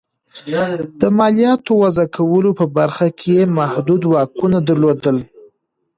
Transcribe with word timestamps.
د 1.01 1.01
مالیاتو 1.17 1.71
وضعه 1.83 2.07
کولو 2.15 2.51
په 2.59 2.65
برخو 2.77 3.07
کې 3.19 3.37
محدود 3.57 4.01
واکونه 4.13 4.57
درلودل. 4.67 5.17